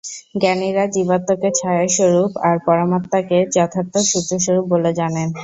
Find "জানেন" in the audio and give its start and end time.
4.99-5.27